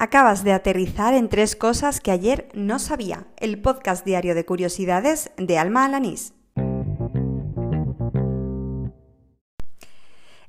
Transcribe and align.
Acabas 0.00 0.44
de 0.44 0.52
aterrizar 0.52 1.12
en 1.12 1.28
tres 1.28 1.56
cosas 1.56 2.00
que 2.00 2.12
ayer 2.12 2.48
no 2.54 2.78
sabía. 2.78 3.26
El 3.36 3.60
podcast 3.60 4.04
diario 4.04 4.36
de 4.36 4.44
curiosidades 4.44 5.32
de 5.36 5.58
Alma 5.58 5.84
Alanís. 5.84 6.34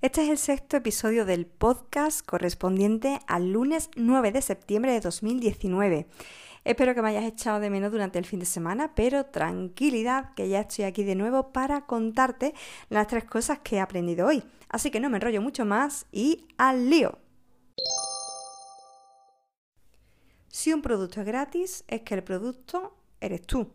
Este 0.02 0.22
es 0.22 0.30
el 0.30 0.38
sexto 0.38 0.78
episodio 0.78 1.26
del 1.26 1.48
podcast 1.48 2.24
correspondiente 2.24 3.22
al 3.26 3.52
lunes 3.52 3.90
9 3.96 4.32
de 4.32 4.44
septiembre 4.44 4.92
de 4.92 5.00
2019. 5.00 6.06
Espero 6.64 6.94
que 6.94 7.02
me 7.02 7.10
hayas 7.10 7.24
echado 7.24 7.60
de 7.60 7.72
menos 7.72 7.92
durante 7.92 8.20
el 8.20 8.26
fin 8.26 8.40
de 8.40 8.46
semana, 8.46 8.94
pero 8.94 9.26
tranquilidad 9.26 10.36
que 10.36 10.48
ya 10.48 10.60
estoy 10.60 10.86
aquí 10.86 11.04
de 11.04 11.16
nuevo 11.16 11.52
para 11.52 11.88
contarte 11.88 12.54
las 12.90 13.08
tres 13.08 13.24
cosas 13.24 13.58
que 13.64 13.78
he 13.78 13.80
aprendido 13.80 14.28
hoy. 14.28 14.44
Así 14.70 14.92
que 14.92 15.00
no 15.00 15.10
me 15.10 15.18
enrollo 15.18 15.42
mucho 15.42 15.66
más 15.66 16.06
y 16.12 16.46
al 16.60 16.92
lío. 16.92 17.18
Si 20.50 20.74
un 20.74 20.82
producto 20.82 21.22
es 21.22 21.28
gratis, 21.28 21.84
es 21.88 22.02
que 22.02 22.16
el 22.16 22.24
producto 22.24 22.96
eres 23.22 23.44
tú. 23.44 23.72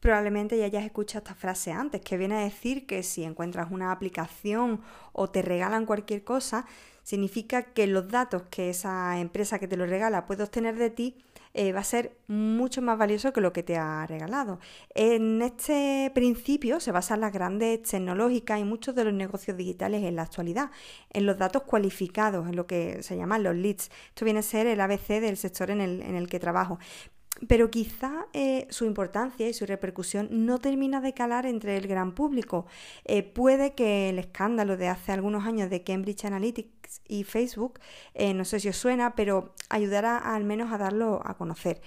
Probablemente 0.00 0.58
ya 0.58 0.66
hayas 0.66 0.84
escuchado 0.84 1.24
esta 1.24 1.34
frase 1.34 1.72
antes, 1.72 2.02
que 2.02 2.18
viene 2.18 2.36
a 2.36 2.40
decir 2.40 2.86
que 2.86 3.02
si 3.02 3.24
encuentras 3.24 3.70
una 3.70 3.90
aplicación 3.90 4.82
o 5.12 5.30
te 5.30 5.42
regalan 5.42 5.86
cualquier 5.86 6.22
cosa, 6.24 6.66
significa 7.02 7.62
que 7.62 7.86
los 7.86 8.08
datos 8.08 8.42
que 8.50 8.68
esa 8.68 9.18
empresa 9.18 9.58
que 9.58 9.66
te 9.66 9.78
lo 9.78 9.86
regala 9.86 10.26
puede 10.26 10.42
obtener 10.42 10.76
de 10.76 10.90
ti 10.90 11.24
eh, 11.54 11.72
va 11.72 11.80
a 11.80 11.84
ser 11.84 12.16
mucho 12.26 12.82
más 12.82 12.98
valioso 12.98 13.32
que 13.32 13.40
lo 13.40 13.52
que 13.52 13.62
te 13.62 13.76
ha 13.76 14.06
regalado. 14.06 14.60
En 14.94 15.42
este 15.42 16.10
principio 16.14 16.80
se 16.80 16.92
basan 16.92 17.20
las 17.20 17.32
grandes 17.32 17.82
tecnológicas 17.82 18.60
y 18.60 18.64
muchos 18.64 18.94
de 18.94 19.04
los 19.04 19.14
negocios 19.14 19.56
digitales 19.56 20.04
en 20.04 20.16
la 20.16 20.22
actualidad, 20.22 20.70
en 21.10 21.26
los 21.26 21.38
datos 21.38 21.62
cualificados, 21.62 22.48
en 22.48 22.56
lo 22.56 22.66
que 22.66 23.02
se 23.02 23.16
llaman 23.16 23.42
los 23.42 23.54
leads. 23.54 23.90
Esto 24.08 24.24
viene 24.24 24.40
a 24.40 24.42
ser 24.42 24.66
el 24.66 24.80
ABC 24.80 25.20
del 25.20 25.36
sector 25.36 25.70
en 25.70 25.80
el, 25.80 26.02
en 26.02 26.14
el 26.16 26.28
que 26.28 26.38
trabajo 26.38 26.78
pero 27.46 27.70
quizá 27.70 28.26
eh, 28.32 28.66
su 28.70 28.84
importancia 28.84 29.48
y 29.48 29.52
su 29.52 29.66
repercusión 29.66 30.28
no 30.30 30.58
termina 30.58 31.00
de 31.00 31.14
calar 31.14 31.46
entre 31.46 31.76
el 31.76 31.86
gran 31.86 32.12
público. 32.14 32.66
Eh, 33.04 33.22
puede 33.22 33.74
que 33.74 34.08
el 34.08 34.18
escándalo 34.18 34.76
de 34.76 34.88
hace 34.88 35.12
algunos 35.12 35.46
años 35.46 35.70
de 35.70 35.84
Cambridge 35.84 36.24
Analytics 36.24 37.02
y 37.06 37.24
Facebook, 37.24 37.78
eh, 38.14 38.34
no 38.34 38.44
sé 38.44 38.60
si 38.60 38.68
os 38.68 38.76
suena, 38.76 39.14
pero 39.14 39.54
ayudará 39.68 40.18
al 40.18 40.44
menos 40.44 40.72
a 40.72 40.78
darlo 40.78 41.20
a 41.24 41.36
conocer. 41.36 41.80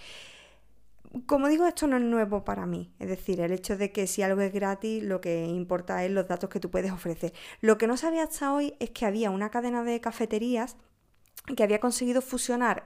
Como 1.25 1.50
digo, 1.50 1.68
esto 1.68 1.88
no 1.88 1.97
es 1.97 2.03
nuevo 2.03 2.45
para 2.45 2.66
mí, 2.66 2.94
es 2.97 3.09
decir, 3.09 3.42
el 3.42 3.52
hecho 3.52 3.75
de 3.75 3.92
que 3.92 4.08
si 4.08 4.22
algo 4.22 4.40
es 4.40 4.53
gratis, 4.53 5.03
lo 5.03 5.20
que 5.20 5.44
importa 5.45 6.06
es 6.06 6.12
los 6.12 6.30
datos 6.30 6.50
que 6.50 6.62
tú 6.62 6.72
puedes 6.72 6.92
ofrecer. 6.94 7.34
Lo 7.59 7.78
que 7.78 7.86
no 7.86 7.97
sabía 7.97 8.23
hasta 8.23 8.53
hoy 8.53 8.75
es 8.80 8.92
que 8.92 9.06
había 9.06 9.30
una 9.30 9.50
cadena 9.50 9.84
de 9.84 10.00
cafeterías 10.00 10.78
que 11.58 11.64
había 11.64 11.81
conseguido 11.81 12.22
fusionar 12.22 12.86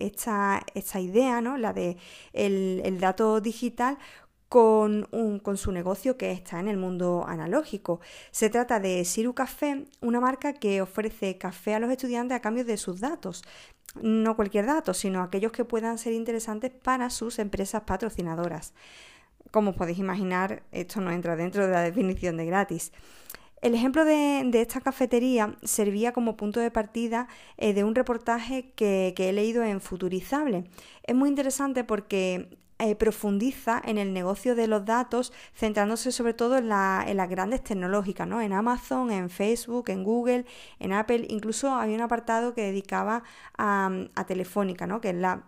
esta, 0.00 0.62
idea, 1.00 1.40
¿no? 1.40 1.56
la 1.56 1.72
de 1.72 1.96
el, 2.32 2.98
dato 3.00 3.40
digital, 3.40 3.98
con, 4.48 5.06
un, 5.12 5.38
con, 5.38 5.56
su 5.56 5.70
negocio 5.70 6.16
que 6.16 6.32
está 6.32 6.58
en 6.58 6.66
el 6.66 6.76
mundo 6.76 7.24
analógico. 7.28 8.00
Se 8.32 8.50
trata 8.50 8.80
de 8.80 9.04
Siru 9.04 9.32
Café, 9.34 9.84
una 10.00 10.18
marca 10.18 10.54
que 10.54 10.82
ofrece 10.82 11.38
café 11.38 11.74
a 11.74 11.78
los 11.78 11.90
estudiantes 11.90 12.36
a 12.36 12.40
cambio 12.40 12.64
de 12.64 12.76
sus 12.76 13.00
datos. 13.00 13.44
No 14.02 14.36
cualquier 14.36 14.66
dato, 14.66 14.94
sino 14.94 15.22
aquellos 15.22 15.52
que 15.52 15.64
puedan 15.64 15.98
ser 15.98 16.12
interesantes 16.14 16.70
para 16.70 17.10
sus 17.10 17.38
empresas 17.38 17.82
patrocinadoras. 17.82 18.74
Como 19.50 19.74
podéis 19.74 19.98
imaginar, 19.98 20.62
esto 20.72 21.00
no 21.00 21.10
entra 21.10 21.36
dentro 21.36 21.66
de 21.66 21.72
la 21.72 21.82
definición 21.82 22.36
de 22.36 22.46
gratis. 22.46 22.92
El 23.60 23.74
ejemplo 23.74 24.06
de, 24.06 24.48
esta 24.54 24.80
cafetería 24.80 25.54
servía 25.62 26.12
como 26.12 26.36
punto 26.36 26.60
de 26.60 26.70
partida 26.70 27.28
eh, 27.58 27.74
de 27.74 27.84
un 27.84 27.94
reportaje 27.94 28.72
que, 28.74 29.14
he 29.16 29.32
leído 29.32 29.62
en 29.62 29.82
Futurizable. 29.82 30.64
Es 31.02 31.14
muy 31.14 31.28
interesante 31.28 31.84
porque 31.84 32.58
eh, 32.78 32.94
profundiza 32.96 33.82
en 33.84 33.98
el 33.98 34.14
negocio 34.14 34.54
de 34.54 34.66
los 34.66 34.86
datos, 34.86 35.32
centrándose 35.54 36.10
sobre 36.10 36.32
todo 36.32 36.56
en, 36.56 36.68
las 36.68 37.28
grandes 37.28 37.62
tecnológicas, 37.62 38.26
¿no? 38.26 38.40
En 38.40 38.54
Amazon, 38.54 39.10
en 39.10 39.28
Facebook, 39.28 39.90
en 39.90 40.04
Google, 40.04 40.46
en 40.78 40.94
Apple. 40.94 41.26
Incluso 41.28 41.74
había 41.74 41.96
un 41.96 42.02
apartado 42.02 42.54
que 42.54 42.62
dedicaba 42.62 43.24
a, 43.58 43.90
a 44.14 44.24
Telefónica, 44.24 44.86
¿no? 44.86 45.02
Que 45.02 45.10
es 45.10 45.16
la 45.16 45.44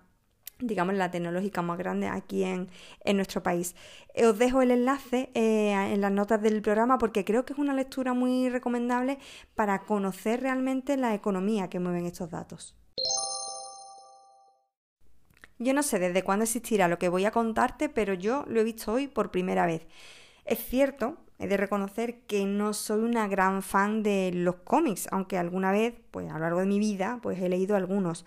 digamos, 0.59 0.95
la 0.95 1.11
tecnológica 1.11 1.63
más 1.63 1.79
grande 1.79 2.09
aquí 2.09 2.45
en, 2.45 2.69
nuestro 3.15 3.43
país. 3.43 3.75
Eh, 4.15 4.27
os 4.27 4.39
dejo 4.39 4.63
el 4.63 4.71
enlace 4.71 5.31
eh, 5.35 5.73
en 5.73 6.01
las 6.01 6.13
notas 6.13 6.41
del 6.41 6.63
programa 6.63 6.99
porque 6.99 7.25
creo 7.25 7.45
que 7.45 7.53
es 7.53 7.59
una 7.59 7.75
lectura 7.75 8.15
muy 8.15 8.49
recomendable 8.49 9.19
para 9.55 9.81
conocer 9.81 10.41
realmente 10.41 10.97
la 10.97 11.15
economía 11.15 11.69
que 11.69 11.81
mueven 11.81 12.07
estos 12.07 12.31
datos. 12.31 12.77
Yo 15.59 15.75
no 15.75 15.83
sé 15.85 16.01
desde 16.01 16.25
cuándo 16.25 16.43
existirá 16.43 16.89
lo 16.89 16.99
que 16.99 17.09
voy 17.09 17.25
a 17.25 17.31
contarte, 17.31 17.89
pero 17.89 18.15
yo 18.15 18.45
lo 18.49 18.61
he 18.61 18.65
visto 18.65 18.93
hoy 18.93 19.07
por 19.07 19.31
primera 19.31 19.65
vez. 19.65 19.87
Es 20.45 20.59
cierto, 20.59 21.17
he 21.39 21.47
de 21.47 21.57
reconocer 21.57 22.21
que 22.27 22.45
no 22.45 22.73
soy 22.73 23.01
una 23.01 23.29
gran 23.29 23.63
fan 23.63 24.03
de 24.03 24.31
los 24.33 24.57
cómics, 24.57 25.09
aunque 25.11 25.39
alguna 25.39 25.73
vez, 25.73 25.95
pues 26.11 26.31
a 26.31 26.35
lo 26.35 26.41
largo 26.41 26.61
de 26.61 26.67
mi 26.67 26.79
vida, 26.79 27.19
pues 27.23 27.41
he 27.41 27.49
leído 27.49 27.77
algunos. 27.77 28.25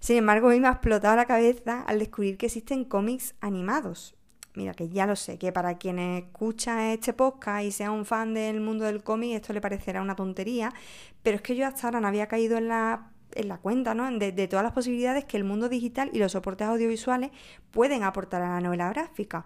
Sin 0.00 0.16
embargo, 0.16 0.48
a 0.48 0.52
mí 0.52 0.60
me 0.60 0.68
ha 0.68 0.72
explotado 0.72 1.16
la 1.16 1.26
cabeza 1.26 1.82
al 1.82 1.98
descubrir 1.98 2.36
que 2.36 2.46
existen 2.46 2.84
cómics 2.84 3.34
animados. 3.40 4.14
Mira, 4.54 4.74
que 4.74 4.88
ya 4.88 5.06
lo 5.06 5.14
sé, 5.14 5.38
que 5.38 5.52
para 5.52 5.78
quienes 5.78 6.24
escuchan 6.24 6.80
este 6.80 7.12
podcast 7.12 7.64
y 7.64 7.70
sean 7.70 7.92
un 7.92 8.04
fan 8.04 8.34
del 8.34 8.60
mundo 8.60 8.84
del 8.86 9.02
cómic, 9.02 9.36
esto 9.36 9.52
le 9.52 9.60
parecerá 9.60 10.02
una 10.02 10.16
tontería, 10.16 10.72
pero 11.22 11.36
es 11.36 11.42
que 11.42 11.54
yo 11.54 11.66
hasta 11.66 11.86
ahora 11.86 12.00
no 12.00 12.08
había 12.08 12.26
caído 12.26 12.58
en 12.58 12.68
la 12.68 13.12
en 13.34 13.48
la 13.48 13.58
cuenta 13.58 13.94
¿no? 13.94 14.10
de, 14.10 14.48
todas 14.48 14.64
las 14.64 14.72
posibilidades 14.72 15.24
que 15.24 15.36
el 15.36 15.44
mundo 15.44 15.68
digital 15.68 16.10
y 16.12 16.18
los 16.18 16.32
soportes 16.32 16.66
audiovisuales 16.66 17.30
pueden 17.70 18.02
aportar 18.02 18.42
a 18.42 18.48
la 18.48 18.60
novela 18.60 18.88
gráfica 18.88 19.44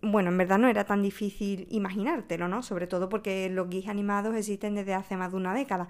bueno, 0.00 0.30
en 0.30 0.38
verdad 0.38 0.58
no 0.58 0.68
era 0.68 0.84
tan 0.84 1.02
difícil 1.02 1.66
imaginártelo, 1.70 2.48
¿no? 2.48 2.62
Sobre 2.62 2.86
todo 2.86 3.08
porque 3.08 3.48
los 3.50 3.68
GIFs 3.68 3.88
animados 3.88 4.36
existen 4.36 4.74
desde 4.74 4.94
hace 4.94 5.16
más 5.16 5.32
de 5.32 5.36
una 5.36 5.54
década. 5.54 5.88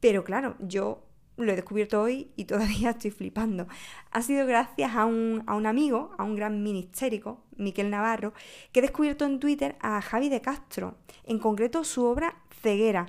Pero 0.00 0.24
claro, 0.24 0.54
yo 0.60 1.04
lo 1.36 1.52
he 1.52 1.56
descubierto 1.56 2.02
hoy 2.02 2.30
y 2.36 2.44
todavía 2.46 2.90
estoy 2.90 3.10
flipando. 3.10 3.66
Ha 4.10 4.22
sido 4.22 4.46
gracias 4.46 4.94
a 4.94 5.06
un, 5.06 5.42
a 5.46 5.54
un 5.54 5.66
amigo, 5.66 6.12
a 6.18 6.24
un 6.24 6.36
gran 6.36 6.62
ministérico, 6.62 7.42
Miquel 7.56 7.90
Navarro, 7.90 8.32
que 8.72 8.80
he 8.80 8.82
descubierto 8.82 9.24
en 9.24 9.40
Twitter 9.40 9.76
a 9.80 10.00
Javi 10.02 10.28
de 10.28 10.40
Castro, 10.40 10.96
en 11.24 11.38
concreto 11.38 11.84
su 11.84 12.04
obra 12.04 12.36
Ceguera. 12.62 13.06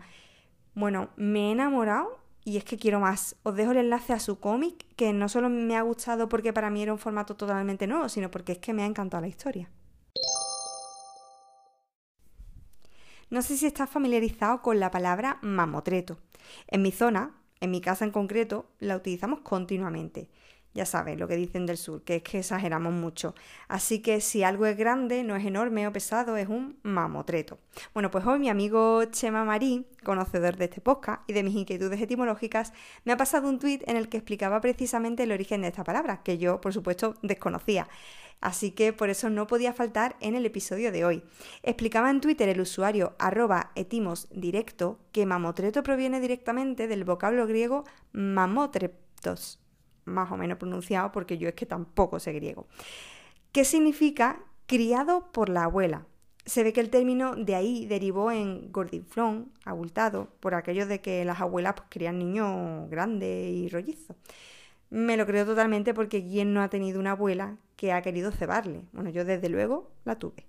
Bueno, 0.74 1.10
me 1.16 1.50
he 1.50 1.52
enamorado 1.52 2.20
y 2.44 2.58
es 2.58 2.64
que 2.64 2.78
quiero 2.78 3.00
más. 3.00 3.36
Os 3.44 3.56
dejo 3.56 3.72
el 3.72 3.78
enlace 3.78 4.14
a 4.14 4.20
su 4.20 4.40
cómic, 4.40 4.86
que 4.96 5.14
no 5.14 5.30
solo 5.30 5.50
me 5.50 5.76
ha 5.76 5.81
gustado 5.81 6.30
porque 6.30 6.54
para 6.54 6.70
mí 6.70 6.81
era 6.81 6.94
un 6.94 7.00
formato 7.00 7.36
totalmente 7.36 7.86
nuevo, 7.86 8.10
sino 8.10 8.31
porque 8.31 8.54
es 8.54 8.58
que 8.60 8.74
me 8.74 8.84
ha 8.84 8.88
encantado 8.88 9.22
la 9.22 9.28
historia. 9.28 9.70
No 13.29 13.44
sé 13.44 13.57
si 13.57 13.67
estás 13.67 13.90
familiarizado 13.90 14.63
con 14.63 14.79
la 14.79 14.90
palabra 14.90 15.38
mamotreto. 15.41 16.17
En 16.67 16.81
mi 16.81 16.91
zona, 16.91 17.35
en 17.59 17.69
mi 17.69 17.79
casa 17.79 18.03
en 18.03 18.12
concreto, 18.12 18.72
la 18.79 18.95
utilizamos 18.95 19.41
continuamente. 19.41 20.29
Ya 20.79 20.85
sabes 20.85 21.19
lo 21.19 21.28
que 21.28 21.35
dicen 21.35 21.66
del 21.66 21.75
sur, 21.75 22.03
que 22.03 22.16
es 22.16 22.23
que 22.23 22.40
exageramos 22.40 22.94
mucho. 22.94 23.35
Así 23.67 24.00
que 24.00 24.22
si 24.22 24.44
algo 24.44 24.66
es 24.66 24.78
grande, 24.78 25.25
no 25.25 25.35
es 25.35 25.45
enorme 25.45 25.85
o 25.85 25.91
pesado, 25.91 26.38
es 26.38 26.47
un 26.47 26.79
mamotreto. 26.84 27.59
Bueno, 27.94 28.09
pues 28.09 28.25
hoy 28.25 28.40
mi 28.40 28.47
amigo 28.47 29.03
Chema 29.03 29.44
Marín, 29.44 29.85
conocedor 30.06 30.56
de 30.56 30.63
este 30.63 30.79
podcast 30.79 31.29
y 31.29 31.34
de 31.34 31.44
mis 31.44 31.53
inquietudes 31.53 32.00
etimológicas, 32.00 32.72
me 33.03 33.12
ha 33.12 33.18
pasado 33.18 33.50
un 33.50 33.59
tuit 33.59 33.84
en 33.89 33.97
el 33.97 34.07
que 34.07 34.16
explicaba 34.16 34.62
precisamente 34.62 35.23
el 35.23 35.34
origen 35.34 35.63
de 35.63 35.68
esta 35.68 35.84
palabra, 35.84 36.23
que 36.23 36.38
yo, 36.38 36.62
por 36.62 36.72
supuesto, 36.72 37.16
desconocía 37.23 37.89
así 38.39 38.72
que 38.72 38.94
por 38.94 39.09
eso 39.09 39.29
no 39.29 39.47
podía 39.47 39.73
faltar 39.73 40.16
en 40.22 40.34
el 40.34 40.45
episodio 40.45 40.94
de 40.94 41.03
hoy. 41.03 41.23
Explicaba 41.62 42.09
en 42.09 42.22
Twitter 42.22 42.47
el 42.47 42.62
usuario 42.62 43.18
arroba 43.19 43.72
etimosdirecto 43.75 44.97
que 45.12 45.25
mamotreto 45.25 45.84
proviene 45.84 46.22
directamente 46.22 46.88
del 46.88 47.03
vocablo 47.03 47.47
griego 47.47 47.84
mamotretos, 48.13 49.59
más 50.09 50.31
o 50.31 50.38
menos 50.38 50.58
pronunciado 50.58 51.12
porque 51.12 51.38
yo 51.38 51.48
es 51.50 51.56
que 51.56 51.66
tampoco 51.66 52.19
sé 52.19 52.33
griego, 52.33 52.68
¿Qué 53.51 53.66
significa 53.66 54.39
criado 54.69 55.31
por 55.31 55.50
la 55.50 55.63
abuela. 55.63 56.06
Se 56.45 56.63
ve 56.63 56.74
que 56.74 56.80
el 56.80 56.92
término 56.92 57.36
de 57.36 57.56
ahí 57.56 57.88
derivó 57.88 58.31
en 58.31 58.72
gordinflón, 58.72 59.51
abultado, 59.66 60.30
por 60.39 60.54
aquello 60.54 60.86
de 60.86 61.01
que 61.01 61.25
las 61.25 61.42
abuelas 61.42 61.74
pues, 61.74 61.88
crían 61.89 62.19
niños 62.19 62.88
grandes 62.88 63.50
y 63.50 63.68
rollizos. 63.69 64.16
Me 64.92 65.18
lo 65.18 65.25
creo 65.25 65.45
totalmente 65.45 65.95
porque 65.95 66.24
¿quién 66.24 66.54
no 66.54 66.62
ha 66.62 66.69
tenido 66.69 67.00
una 67.00 67.12
abuela 67.12 67.57
que 67.75 67.92
ha 67.94 68.04
querido 68.04 68.31
cebarle? 68.31 68.83
Bueno, 68.94 69.10
yo 69.10 69.25
desde 69.25 69.50
luego 69.50 69.89
la 70.06 70.19
tuve. 70.19 70.45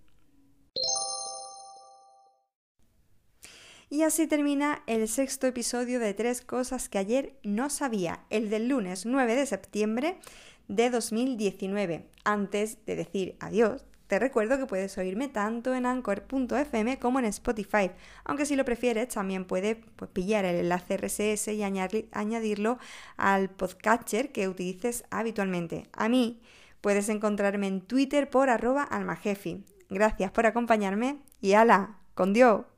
Y 3.92 4.02
así 4.04 4.28
termina 4.28 4.84
el 4.86 5.08
sexto 5.08 5.48
episodio 5.48 5.98
de 5.98 6.14
Tres 6.14 6.42
Cosas 6.42 6.88
que 6.88 6.98
ayer 6.98 7.34
no 7.42 7.68
sabía, 7.70 8.20
el 8.30 8.48
del 8.48 8.68
lunes 8.68 9.04
9 9.04 9.34
de 9.34 9.46
septiembre 9.46 10.20
de 10.68 10.90
2019. 10.90 12.06
Antes 12.22 12.78
de 12.86 12.94
decir 12.94 13.36
adiós, 13.40 13.84
Te 14.06 14.18
recuerdo 14.18 14.58
que 14.58 14.66
puedes 14.66 14.96
oírme 14.98 15.28
tanto 15.28 15.72
en 15.72 15.86
anchor.fm 15.86 16.98
como 16.98 17.20
en 17.20 17.24
Spotify, 17.26 17.92
aunque 18.24 18.44
si 18.44 18.56
lo 18.56 18.64
prefieres 18.64 19.08
también 19.08 19.44
puedes 19.44 19.76
pues, 19.94 20.10
pillar 20.10 20.44
el 20.44 20.56
enlace 20.56 20.96
RSS 20.96 21.48
y 21.48 21.62
añadirlo 21.62 22.78
al 23.16 23.50
podcatcher 23.50 24.32
que 24.32 24.48
utilices 24.48 25.04
habitualmente. 25.10 25.84
A 25.92 26.08
mí 26.08 26.40
puedes 26.80 27.08
encontrarme 27.08 27.68
en 27.68 27.82
Twitter 27.82 28.28
por 28.30 28.50
arroba 28.50 28.82
almajefi. 28.82 29.64
Gracias 29.90 30.32
por 30.32 30.46
acompañarme 30.46 31.18
y 31.40 31.52
ala, 31.52 31.98
con 32.14 32.32
Dios. 32.32 32.69